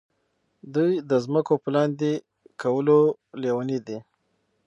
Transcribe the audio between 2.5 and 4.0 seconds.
کولو لیوني دي.